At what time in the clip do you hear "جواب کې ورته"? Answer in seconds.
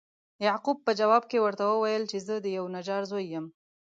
0.99-1.63